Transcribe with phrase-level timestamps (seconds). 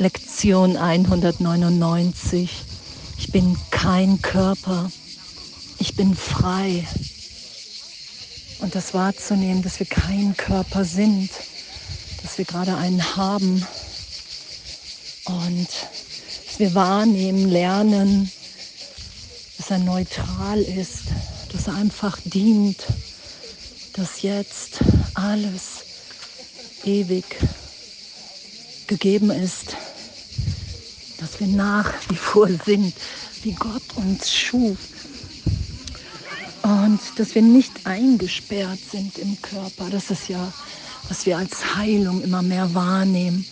[0.00, 2.50] Lektion 199.
[3.18, 4.92] Ich bin kein Körper.
[5.80, 6.86] Ich bin frei.
[8.60, 11.30] Und das wahrzunehmen, dass wir kein Körper sind,
[12.22, 13.66] dass wir gerade einen haben
[15.24, 15.68] und
[16.46, 18.30] dass wir wahrnehmen, lernen,
[19.56, 21.06] dass er neutral ist,
[21.52, 22.86] dass er einfach dient,
[23.94, 24.78] dass jetzt
[25.14, 25.84] alles
[26.84, 27.24] ewig
[28.86, 29.76] gegeben ist,
[31.28, 32.94] dass wir nach wie vor sind,
[33.42, 34.78] wie Gott uns schuf.
[36.62, 39.90] Und dass wir nicht eingesperrt sind im Körper.
[39.90, 40.52] Das ist ja,
[41.08, 43.46] was wir als Heilung immer mehr wahrnehmen.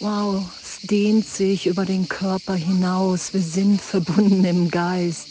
[0.00, 3.32] Wow, es dehnt sich über den Körper hinaus.
[3.32, 5.28] Wir sind verbunden im Geist.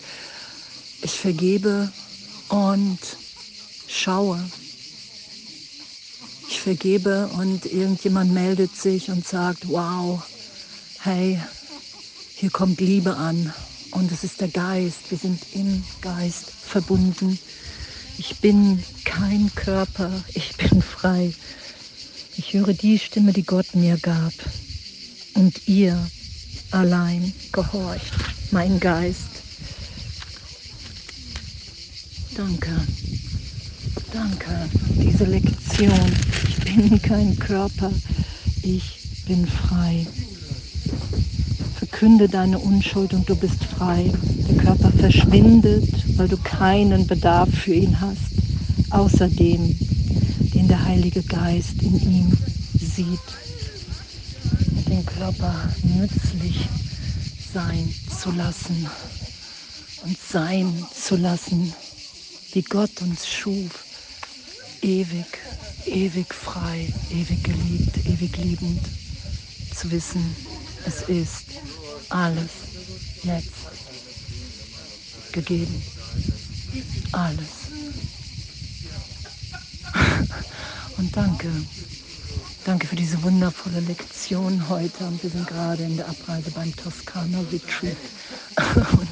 [1.02, 1.92] Ich vergebe
[2.50, 3.00] und
[3.88, 4.44] schaue.
[6.50, 10.22] Ich vergebe und irgendjemand meldet sich und sagt, wow,
[11.00, 11.40] hey,
[12.44, 13.54] hier kommt Liebe an
[13.92, 15.10] und es ist der Geist.
[15.12, 17.40] Wir sind im Geist verbunden.
[18.18, 21.34] Ich bin kein Körper, ich bin frei.
[22.36, 24.34] Ich höre die Stimme, die Gott mir gab.
[25.36, 25.98] Und ihr
[26.72, 28.12] allein gehorcht,
[28.52, 29.30] mein Geist.
[32.36, 32.76] Danke.
[34.12, 34.70] Danke.
[34.98, 36.12] Diese Lektion.
[36.50, 37.90] Ich bin kein Körper.
[38.64, 40.06] Ich bin frei.
[42.04, 44.12] Verkünde deine Unschuld und du bist frei.
[44.50, 45.88] Der Körper verschwindet,
[46.18, 48.20] weil du keinen Bedarf für ihn hast,
[48.90, 49.74] außer dem,
[50.54, 52.38] den der Heilige Geist in ihm
[52.78, 53.08] sieht.
[54.90, 55.56] Den Körper
[55.98, 56.68] nützlich
[57.54, 58.86] sein zu lassen
[60.04, 61.74] und sein zu lassen,
[62.52, 63.86] wie Gott uns schuf.
[64.82, 65.40] Ewig,
[65.86, 68.82] ewig frei, ewig geliebt, ewig liebend.
[69.74, 70.36] Zu wissen,
[70.86, 71.46] es ist
[72.10, 72.50] alles
[73.24, 73.52] jetzt
[75.32, 75.82] gegeben.
[77.12, 77.48] Alles.
[80.98, 81.48] Und danke.
[82.66, 85.04] Danke für diese wundervolle Lektion heute.
[85.06, 87.98] Und wir sind gerade in der Abreise beim Toskana Retreat.
[88.98, 89.10] Und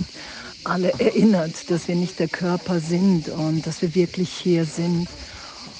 [0.63, 5.07] alle erinnert, dass wir nicht der Körper sind und dass wir wirklich hier sind,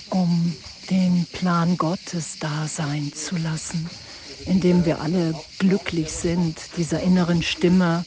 [0.10, 0.56] um
[0.90, 3.88] den Plan Gottes da sein zu lassen
[4.46, 8.06] in dem wir alle glücklich sind, dieser inneren Stimme,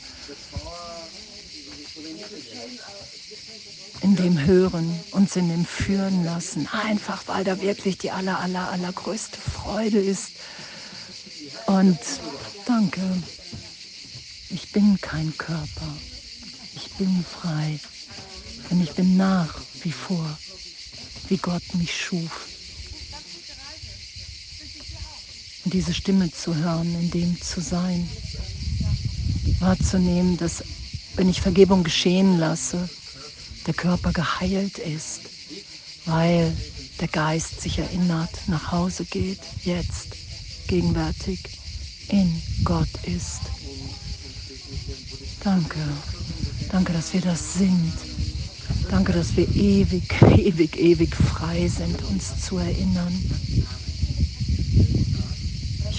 [4.01, 8.71] in dem Hören, uns in dem Führen lassen, einfach weil da wirklich die aller, aller,
[8.71, 10.33] allergrößte Freude ist.
[11.67, 11.99] Und
[12.67, 13.01] danke,
[14.51, 15.97] ich bin kein Körper,
[16.77, 17.81] ich bin frei,
[18.71, 20.39] denn ich bin nach wie vor,
[21.29, 22.54] wie Gott mich schuf.
[25.71, 28.09] Diese Stimme zu hören, in dem zu sein,
[29.61, 30.63] wahrzunehmen, dass
[31.17, 32.89] wenn ich Vergebung geschehen lasse,
[33.67, 35.21] der Körper geheilt ist,
[36.07, 36.55] weil
[37.01, 40.09] der Geist sich erinnert, nach Hause geht, jetzt,
[40.69, 41.41] gegenwärtig,
[42.09, 43.41] in Gott ist.
[45.43, 45.79] Danke,
[46.71, 47.93] danke, dass wir das sind.
[48.91, 53.13] Danke, dass wir ewig, ewig, ewig frei sind, uns zu erinnern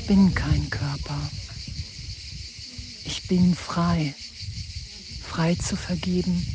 [0.08, 1.20] bin kein Körper.
[3.06, 4.14] Ich bin frei.
[5.28, 6.46] Frei zu vergeben.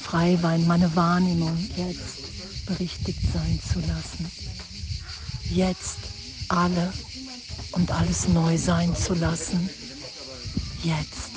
[0.00, 4.30] Frei, weil meine Wahrnehmung jetzt berichtigt sein zu lassen.
[5.50, 5.98] Jetzt
[6.48, 6.92] alle
[7.72, 9.68] und alles neu sein zu lassen.
[10.82, 11.32] Jetzt,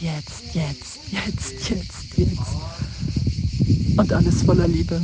[0.00, 3.98] jetzt, jetzt, jetzt, jetzt, jetzt.
[3.98, 5.00] Und alles voller Liebe.